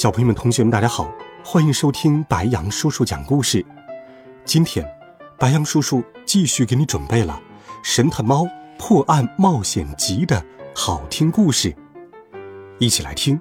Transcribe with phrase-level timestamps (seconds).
[0.00, 1.12] 小朋友们、同学们，大家好，
[1.44, 3.62] 欢迎收听白羊叔叔讲故事。
[4.46, 4.82] 今天，
[5.38, 7.38] 白羊叔叔继续给你准备了
[7.82, 10.42] 《神探猫破案冒险集》的
[10.74, 11.76] 好听故事，
[12.78, 13.38] 一起来听。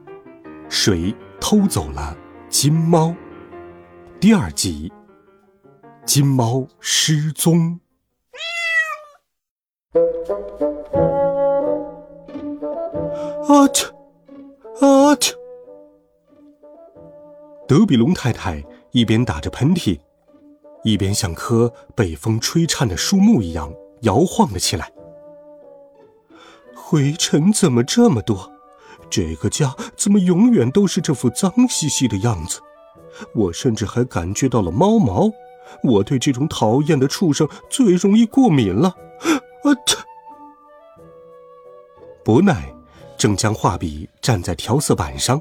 [0.68, 2.14] 谁偷走了
[2.50, 3.16] 金猫？
[4.20, 4.92] 第二集，
[6.06, 7.80] 金猫失踪。
[13.48, 13.86] 啊切！
[14.82, 15.39] 啊切！
[17.70, 20.00] 德比龙太太一边打着喷嚏，
[20.84, 23.72] 一边像棵被风吹颤的树木一样
[24.02, 24.92] 摇晃了起来。
[26.74, 28.52] 灰尘怎么这么多？
[29.08, 32.60] 这个家怎么永远都是这副脏兮兮的样子？
[33.36, 35.30] 我甚至还感觉到了猫毛。
[35.84, 38.88] 我对这种讨厌的畜生最容易过敏了。
[39.20, 39.70] 啊！
[39.86, 39.96] 这
[42.24, 42.74] 伯奈
[43.16, 45.40] 正将画笔站在调色板上。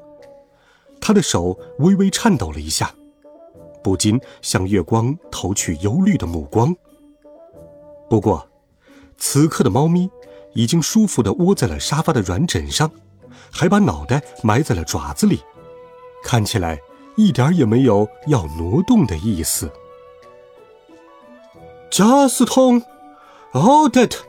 [1.00, 2.94] 他的手微微颤抖了一下，
[3.82, 6.74] 不禁向月光投去忧虑的目光。
[8.10, 8.46] 不过，
[9.16, 10.10] 此刻的猫咪
[10.54, 12.90] 已经舒服地窝在了沙发的软枕上，
[13.50, 15.40] 还把脑袋埋在了爪子里，
[16.24, 16.78] 看起来
[17.16, 19.70] 一点也没有要挪动的意思。
[21.90, 22.82] 加斯通，
[23.52, 24.24] 奥黛特，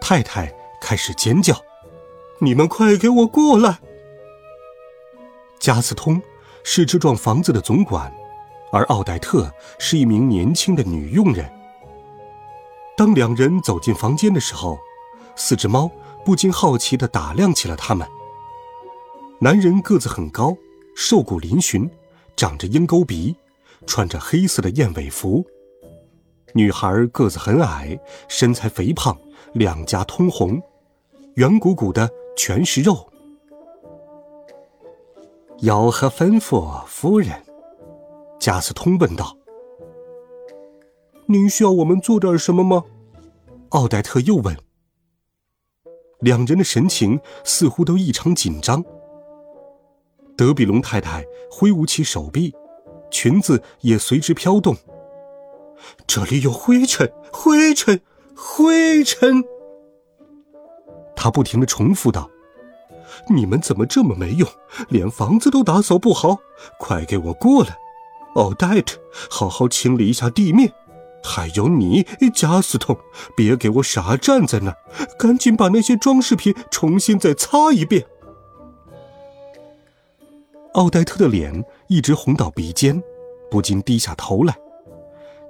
[0.00, 1.56] 太太开始尖叫
[2.40, 3.80] ：“你们快给我过来！”
[5.64, 6.20] 加斯通
[6.62, 8.12] 是这幢房子的总管，
[8.70, 11.50] 而奥黛特是一名年轻的女佣人。
[12.98, 14.78] 当两人走进房间的时候，
[15.36, 15.90] 四只猫
[16.22, 18.06] 不禁好奇地打量起了他们。
[19.40, 20.54] 男人个子很高，
[20.94, 21.88] 瘦骨嶙峋，
[22.36, 23.34] 长着鹰钩鼻，
[23.86, 25.42] 穿着黑色的燕尾服；
[26.52, 29.16] 女孩个子很矮，身材肥胖，
[29.54, 30.60] 两颊通红，
[31.36, 33.10] 圆鼓鼓的，全是肉。
[35.60, 37.30] 有何吩咐，夫人？
[38.40, 39.36] 加斯通问道。
[41.26, 42.82] 您需要我们做点什么吗？
[43.70, 44.56] 奥黛特又问。
[46.20, 48.84] 两人的神情似乎都异常紧张。
[50.36, 52.52] 德比龙太太挥舞起手臂，
[53.10, 54.76] 裙子也随之飘动。
[56.06, 58.00] 这里有灰尘，灰尘，
[58.36, 59.42] 灰尘。
[61.14, 62.28] 他不停的重复道。
[63.28, 64.48] 你们怎么这么没用，
[64.88, 66.38] 连房子都打扫不好？
[66.78, 67.76] 快给我过来！
[68.34, 68.98] 奥黛特，
[69.30, 70.72] 好好清理一下地面。
[71.22, 72.96] 还有你，加斯通，
[73.36, 74.76] 别给我傻站在那儿，
[75.18, 78.04] 赶紧把那些装饰品重新再擦一遍。
[80.74, 83.02] 奥黛特的脸一直红到鼻尖，
[83.50, 84.54] 不禁低下头来。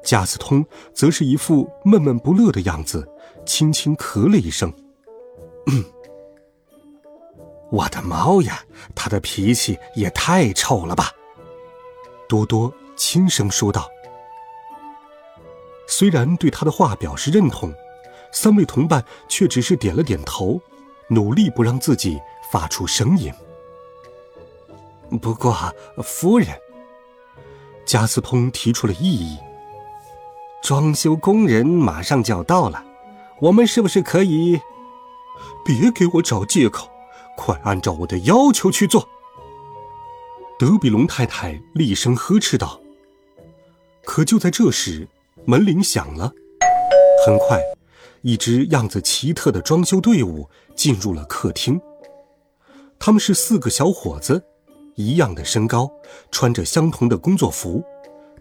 [0.04, 3.08] 加斯通则是一副闷闷不乐的样子，
[3.46, 4.70] 轻轻咳了一声。
[5.72, 5.82] 嗯
[7.74, 8.62] 我的猫呀，
[8.94, 11.10] 它的脾气也太臭了吧！
[12.28, 13.88] 多多轻声说道。
[15.88, 17.74] 虽然对他的话表示认同，
[18.32, 20.60] 三位同伴却只是点了点头，
[21.08, 22.20] 努力不让自己
[22.52, 23.32] 发出声音。
[25.20, 25.52] 不过，
[26.02, 26.48] 夫人，
[27.84, 29.36] 加斯通提出了异议。
[30.62, 32.84] 装修工人马上就要到了，
[33.40, 34.60] 我们是不是可以？
[35.64, 36.88] 别给我找借口！
[37.36, 39.08] 快按照我的要求去做！
[40.58, 42.80] 德比龙太太厉声呵斥道。
[44.04, 45.08] 可就在这时，
[45.44, 46.32] 门铃响了。
[47.26, 47.60] 很快，
[48.22, 51.80] 一支样子奇特的装修队伍进入了客厅。
[52.98, 54.42] 他们是四个小伙子，
[54.94, 55.90] 一样的身高，
[56.30, 57.82] 穿着相同的工作服，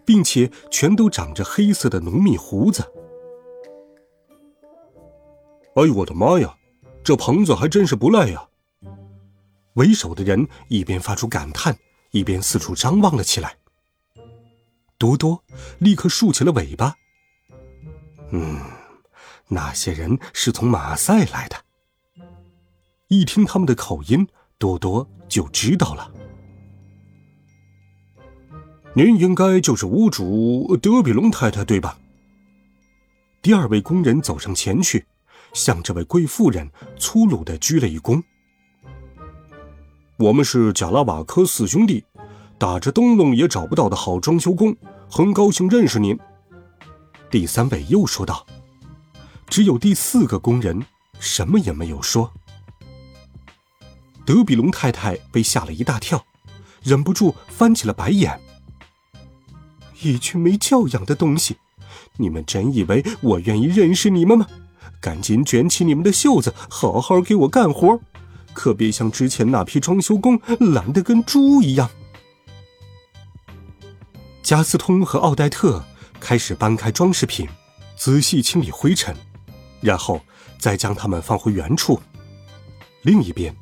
[0.04, 2.84] 并且全都长着黑色的浓密胡子。
[5.76, 6.54] 哎呦我的妈呀，
[7.02, 8.48] 这棚子还真是不赖呀！
[9.74, 11.76] 为首的人一边发出感叹，
[12.10, 13.56] 一边四处张望了起来。
[14.98, 15.42] 多多
[15.78, 16.94] 立刻竖起了尾巴。
[18.30, 18.60] 嗯，
[19.48, 21.56] 那些人是从马赛来的。
[23.08, 24.26] 一听他们的口音，
[24.58, 26.10] 多多就知道了。
[28.94, 31.98] 您应该就是屋主德比龙太太，对吧？
[33.42, 35.04] 第二位工人走上前去，
[35.52, 38.22] 向这位贵妇人粗鲁的鞠了一躬。
[40.16, 42.04] 我们是贾拉瓦科四兄弟，
[42.56, 44.76] 打着灯笼也找不到的好装修工，
[45.10, 46.16] 很高兴认识您。”
[47.30, 48.46] 第三位又说道。
[49.46, 50.84] 只有第四个工人
[51.20, 52.32] 什么也没有说。
[54.24, 56.24] 德比龙太太被吓了一大跳，
[56.82, 58.40] 忍不住翻起了白眼。
[60.00, 61.56] 一群没教养的东西！
[62.16, 64.46] 你们真以为我愿意认识你们吗？
[65.00, 68.00] 赶紧卷起你们的袖子，好好给我干活，
[68.54, 70.40] 可别像之前那批装修工
[70.72, 71.90] 懒得跟猪一样。
[74.42, 75.84] 加斯通和奥黛特
[76.20, 77.48] 开始搬开装饰品，
[77.96, 79.14] 仔细清理灰尘，
[79.80, 80.20] 然后
[80.58, 82.00] 再将它们放回原处。
[83.02, 83.54] 另一边，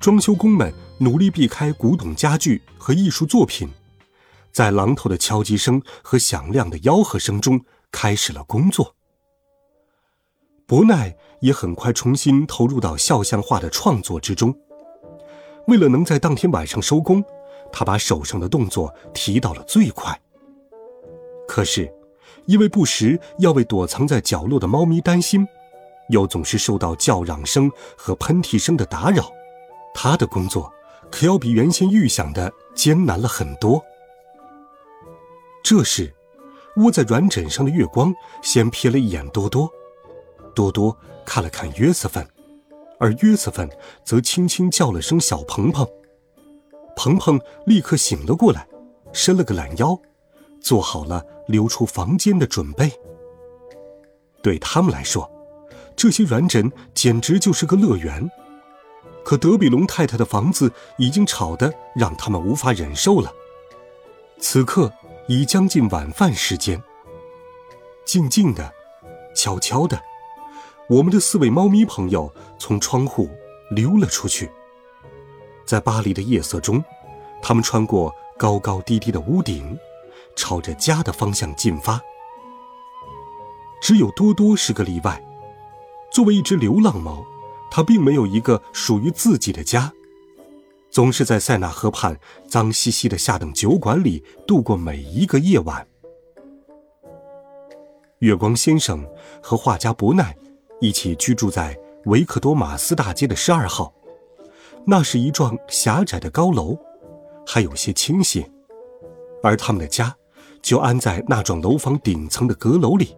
[0.00, 3.68] 装修工们努力避开古董家具和艺术作品，
[4.52, 8.94] 在榔头的敲击声和响亮的吆喝声中开始了工作。
[10.70, 14.56] 伯奈也很快重新投入到肖像画的创作之中。
[15.66, 17.24] 为了能在当天晚上收工，
[17.72, 20.16] 他把手上的动作提到了最快。
[21.48, 21.92] 可是，
[22.46, 25.44] 因为不时要为躲藏在角落的猫咪担心，
[26.10, 29.28] 又总是受到叫嚷声和喷嚏声的打扰，
[29.92, 30.72] 他的工作
[31.10, 33.84] 可要比原先预想的艰难了很多。
[35.64, 36.14] 这时，
[36.76, 39.68] 窝在软枕上的月光先瞥了一眼多多。
[40.54, 42.26] 多多看了看约瑟芬，
[42.98, 43.68] 而约瑟芬
[44.04, 45.86] 则轻轻叫了声“小鹏鹏”。
[46.96, 48.66] 鹏鹏立刻醒了过来，
[49.12, 49.98] 伸了个懒腰，
[50.60, 52.92] 做好了溜出房间的准备。
[54.42, 55.30] 对他们来说，
[55.96, 58.30] 这些软枕简直就是个乐园。
[59.22, 63.32] 可德比龙太太的房子已经吵得让他们无法忍受了。
[64.38, 64.90] 此刻
[65.28, 66.82] 已将近晚饭时间，
[68.04, 68.72] 静静的，
[69.34, 70.00] 悄悄的。
[70.90, 72.28] 我们的四位猫咪朋友
[72.58, 73.30] 从窗户
[73.70, 74.50] 溜了出去，
[75.64, 76.82] 在巴黎的夜色中，
[77.40, 79.78] 他们穿过高高低低的屋顶，
[80.34, 82.00] 朝着家的方向进发。
[83.80, 85.24] 只有多多是个例外，
[86.12, 87.24] 作为一只流浪猫，
[87.70, 89.92] 它并没有一个属于自己的家，
[90.90, 95.86] 总是在塞纳河畔脏兮兮的下等酒馆里度过每一个夜晚。
[98.18, 99.06] 月光先生
[99.40, 100.36] 和画家伯奈。
[100.80, 103.92] 一起居住在维克多马斯大街的十二号，
[104.86, 106.76] 那是一幢狭窄的高楼，
[107.46, 108.50] 还有些倾斜，
[109.42, 110.16] 而他们的家
[110.62, 113.14] 就安在那幢楼房顶层的阁楼里。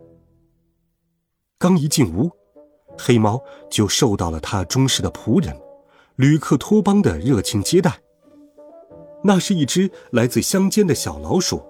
[1.57, 2.29] 刚一进屋，
[2.99, 5.57] 黑猫就受到了他忠实的仆人
[6.17, 7.97] 吕克托邦的热情接待。
[9.23, 11.63] 那是一只来自乡间的小老鼠，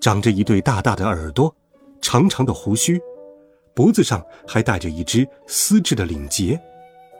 [0.00, 1.54] 长着一对大大的耳朵，
[2.00, 3.00] 长长的胡须。
[3.74, 6.60] 脖子上还带着一只丝质的领结，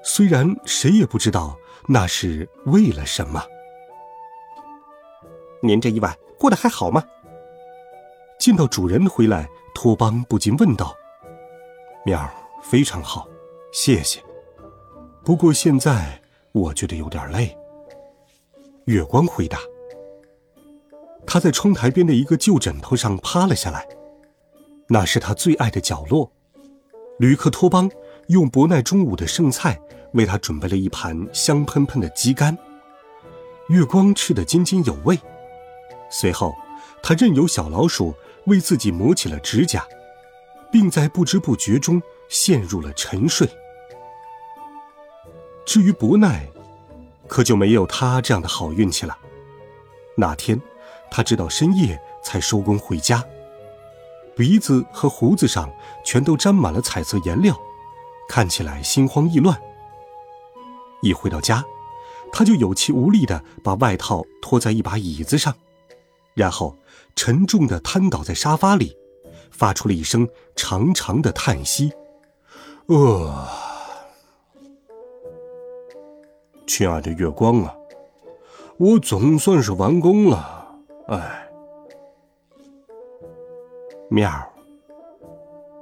[0.03, 1.57] 虽然谁也不知道
[1.89, 3.43] 那是为了什么。
[5.61, 7.03] 您这一晚过得还好吗？
[8.39, 10.95] 见到主人回来，托邦不禁问道
[12.07, 12.31] ：“喵，
[12.63, 13.27] 非常好，
[13.73, 14.23] 谢谢。
[15.25, 16.21] 不过现在
[16.53, 17.57] 我觉得有点累。”
[18.85, 19.59] 月光回答。
[21.27, 23.89] 他在窗台边的一个旧枕头上趴了下来，
[24.89, 26.31] 那是他最爱的角落。
[27.19, 27.91] 吕克托邦
[28.27, 29.81] 用伯奈中午的剩菜
[30.13, 32.57] 为他准备了一盘香喷喷的鸡肝，
[33.69, 35.19] 月光吃得津津有味。
[36.11, 36.55] 随后，
[37.03, 38.15] 他任由小老鼠
[38.47, 39.87] 为自己磨起了指甲，
[40.73, 43.49] 并在不知不觉中陷入了沉睡。
[45.65, 46.47] 至于伯奈，
[47.27, 49.17] 可就没有他这样的好运气了。
[50.17, 50.61] 那天，
[51.11, 53.25] 他直到深夜才收工回家。
[54.37, 55.71] 鼻子和胡子上
[56.05, 57.57] 全都沾满了彩色颜料，
[58.29, 59.57] 看起来心慌意乱。
[61.03, 61.65] 一回到家，
[62.33, 65.55] 他就有气无力地把外套拖在一把椅子上，
[66.35, 66.77] 然后
[67.15, 68.97] 沉重地瘫倒在沙发里，
[69.51, 71.93] 发出了一声长长的叹息
[72.87, 73.47] ：“呃，
[76.67, 77.77] 亲爱的月光啊，
[78.79, 80.75] 我总算是完工了，
[81.07, 81.43] 哎。”
[84.11, 84.31] 喵！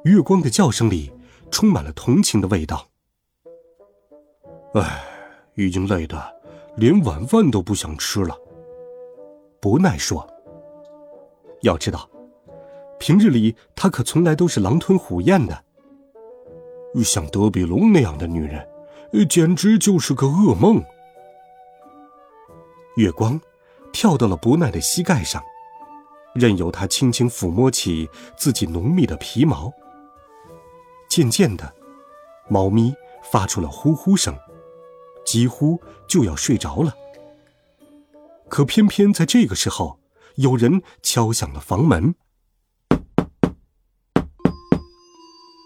[0.04, 1.12] 月光的叫声里
[1.50, 2.86] 充满了同情的味道。
[4.74, 5.04] 唉，
[5.54, 6.16] 已经累得
[6.76, 8.36] 连晚饭都不想吃了。
[9.60, 10.26] 不奈说
[11.62, 12.08] ：“要知道，
[12.98, 15.64] 平日里他可从来都是狼吞虎咽的。
[17.04, 18.66] 像德比龙那样的女人，
[19.28, 20.82] 简直就是个噩梦。”
[22.96, 23.40] 月光
[23.92, 25.42] 跳到了伯奈的膝盖上。
[26.34, 29.72] 任由他轻轻抚摸起自己浓密的皮毛。
[31.08, 31.74] 渐渐的，
[32.48, 32.94] 猫咪
[33.30, 34.36] 发出了呼呼声，
[35.26, 36.94] 几乎就要睡着了。
[38.48, 39.98] 可偏偏在这个时候，
[40.36, 42.14] 有人敲响了房门。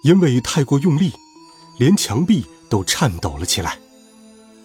[0.05, 1.13] 因为太过用力，
[1.81, 3.79] 连墙壁都颤抖了起来。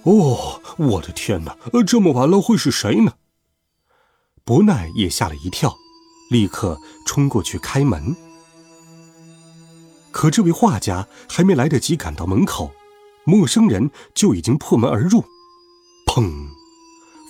[0.04, 1.58] 哦，我的天哪！
[1.86, 3.14] 这么晚了，会是谁呢？
[4.44, 5.76] 伯奈也吓了一跳，
[6.32, 8.16] 立刻冲过去开门。
[10.12, 12.72] 可这位画家还没来得及赶到门口，
[13.26, 15.24] 陌生人就已经破门而入。
[16.08, 16.48] 砰！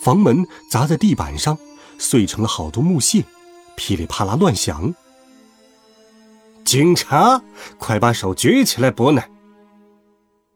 [0.02, 1.58] 房门砸在地板上，
[1.98, 3.24] 碎成了好多木屑，
[3.76, 4.94] 噼里啪啦乱响。
[6.64, 7.42] 警察，
[7.78, 8.90] 快把手举起来！
[8.90, 9.30] 伯奈，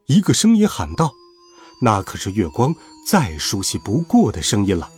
[0.06, 1.12] 一个声音喊道
[1.82, 2.74] ：“那可是月光
[3.08, 4.90] 再熟悉不过的声音了。”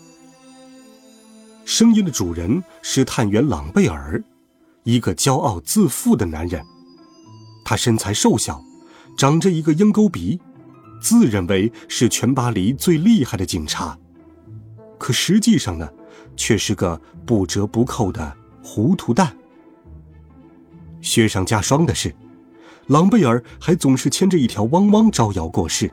[1.69, 4.25] 声音的主人是探员朗贝尔，
[4.85, 6.65] 一个骄傲自负的男人。
[7.63, 8.65] 他身材瘦小，
[9.19, 10.41] 长着一个鹰钩鼻，
[10.99, 13.99] 自认为是全巴黎最厉害的警察，
[14.97, 15.87] 可实际上呢，
[16.39, 18.35] 却是个不折不扣的
[18.65, 19.37] 糊涂蛋。
[21.03, 22.17] 雪上加霜的是，
[22.87, 25.93] 朗贝尔还总是牵着一条汪汪招摇过市。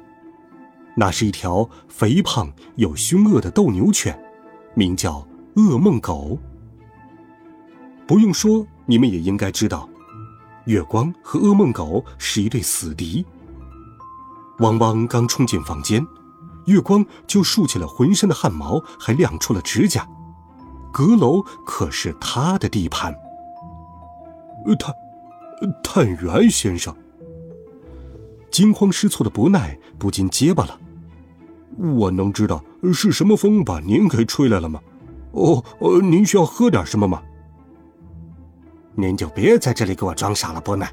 [0.96, 4.18] 那是一条肥胖又凶恶的斗牛犬，
[4.74, 6.38] 名叫噩梦狗。
[8.08, 9.90] 不用说，你们也应该知道，
[10.66, 13.26] 月光和噩梦狗是一对死敌。
[14.60, 16.06] 汪汪刚冲进房间，
[16.66, 20.08] 月光就竖起了浑身的汗毛，还亮出了指甲。
[20.94, 23.14] 阁楼可是他的地盘。
[24.80, 24.94] 探，
[25.84, 26.96] 探员先生。
[28.50, 30.80] 惊慌失措的伯奈不禁结巴了
[31.78, 34.80] ：“我能知道是什么风把您给吹来了吗？
[35.36, 37.22] 哦，呃，您需要喝点什么吗？”
[38.96, 40.92] 您就别在这里给我装傻了，伯奈。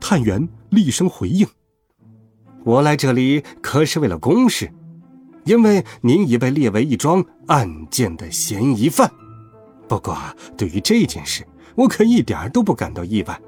[0.00, 1.46] 探员厉声回应
[2.64, 4.72] ：“我来这里可是为了公事，
[5.44, 9.10] 因为您已被列为一桩案件的嫌疑犯。
[9.86, 10.16] 不过，
[10.56, 11.46] 对于这件事……”
[11.76, 13.40] 我可一点都不感到意外，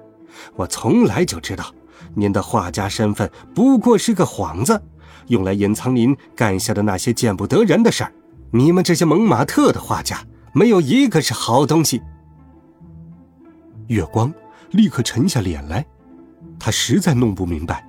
[0.54, 1.66] 我从来就知道，
[2.14, 4.80] 您的画家身份不过是个幌子，
[5.26, 8.12] 用来隐藏您干下的那些见不得人的事儿。
[8.52, 10.18] 你们这些蒙马特的画家，
[10.52, 12.02] 没有一个是好东西。
[13.88, 14.32] 月光
[14.70, 15.84] 立刻沉下脸来，
[16.58, 17.88] 他实在弄不明白，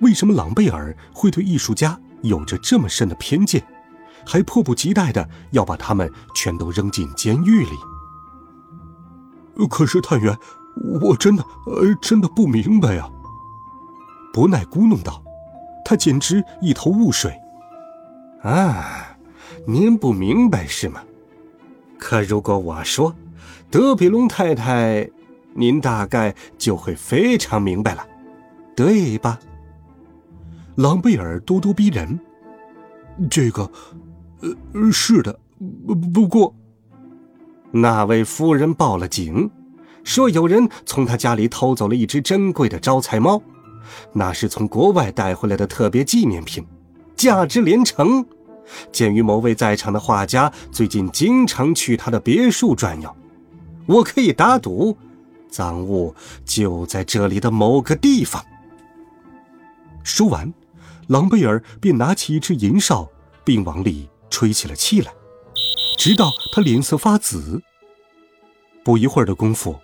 [0.00, 3.62] 为什么朗贝尔会对艺术家有着这么深的偏见，
[4.26, 7.76] 还迫不及待的要把他们全都扔进监狱里。
[9.68, 10.36] 可是探员，
[11.00, 13.08] 我真的，呃，真的不明白呀。
[14.32, 15.22] 伯奈咕哝道
[15.84, 17.38] ：“他简直一头雾水。”
[18.42, 19.11] 啊，
[19.64, 21.02] 您不明白是吗？
[21.98, 23.14] 可如果我说
[23.70, 25.08] 德比龙太太，
[25.54, 28.04] 您大概就会非常明白了，
[28.74, 29.38] 对吧？
[30.74, 32.18] 朗贝尔咄咄逼人。
[33.30, 33.70] 这个，
[34.40, 35.38] 呃，是的，
[35.86, 36.52] 不不过。
[37.70, 39.48] 那位夫人报了警，
[40.02, 43.40] 说有人从他家里偷走了一只珍贵的招财猫，
[44.12, 46.66] 那是从国外带回来的特别纪念品，
[47.14, 48.26] 价值连城。
[48.90, 53.14] 鉴于某位在场的画家最近经常去他的别墅转悠，
[53.86, 54.96] 我可以打赌，
[55.50, 56.14] 赃物
[56.44, 58.44] 就在这里的某个地方。
[60.02, 60.52] 说完，
[61.08, 63.08] 朗贝尔便拿起一只银哨，
[63.44, 65.12] 并往里吹起了气来。
[65.98, 67.62] 直到他脸色发紫。
[68.84, 69.76] 不一会儿的功夫，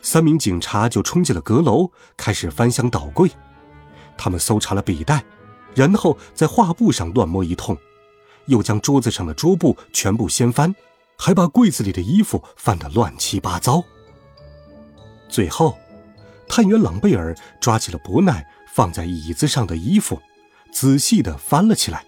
[0.00, 3.30] 三名警察就冲进了阁楼，开始翻箱倒柜。
[4.16, 5.22] 他们搜查了笔袋，
[5.74, 7.76] 然后在画布上乱摸一通，
[8.46, 10.74] 又将桌子上的桌布全部掀翻，
[11.16, 13.82] 还把柜子里的衣服翻得乱七八糟。
[15.28, 15.76] 最后，
[16.48, 20.20] 探员朗贝尔抓起了伯奈放在椅子上的衣服，
[20.72, 22.04] 仔细地翻了起来。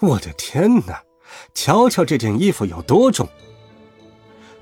[0.00, 1.02] 我的天哪！
[1.52, 3.28] 瞧瞧这件衣服有多重！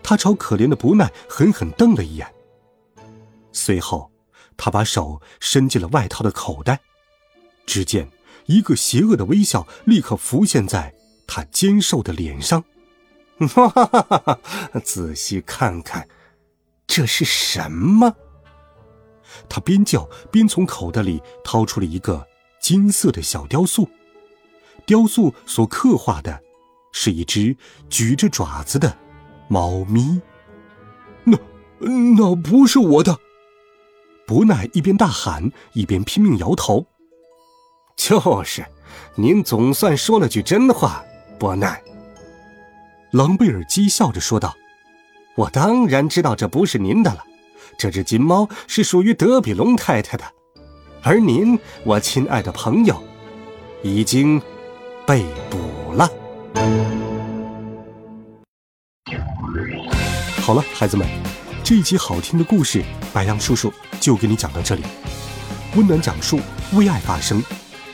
[0.02, 2.26] 他朝可怜的伯奈狠狠瞪了一眼，
[3.52, 4.10] 随后，
[4.56, 6.80] 他把手伸进了外套的口袋，
[7.66, 8.10] 只见
[8.46, 10.94] 一个邪恶的微笑立刻浮现在
[11.26, 12.64] 他尖瘦的脸上。
[13.38, 14.40] 哈哈哈哈！
[14.82, 16.08] 仔细看看，
[16.86, 18.14] 这是什么？
[19.48, 22.26] 他边叫边从口袋里掏出了一个
[22.60, 23.88] 金色的小雕塑，
[24.86, 26.42] 雕塑所刻画的。
[26.98, 27.54] 是一只
[27.90, 28.96] 举着爪子的
[29.48, 30.22] 猫咪。
[31.24, 31.38] 那
[32.16, 33.18] 那不是我的！
[34.26, 36.86] 伯奈一边大喊，一边拼命摇头。
[37.96, 38.64] 就是，
[39.14, 41.02] 您总算说了句真话，
[41.38, 41.82] 伯奈。
[43.10, 44.54] 朗贝尔讥笑着说道
[45.34, 47.24] ：“我当然知道这不是您的了，
[47.78, 50.24] 这只金猫是属于德比龙太太的，
[51.02, 53.02] 而您，我亲爱的朋友，
[53.82, 54.40] 已经
[55.06, 56.08] 被捕了。”
[60.42, 61.08] 好了，孩子们，
[61.64, 64.82] 这一集好听的故事，白羊叔叔就给你讲到这里。
[65.74, 66.38] 温暖讲述，
[66.74, 67.42] 为爱发声。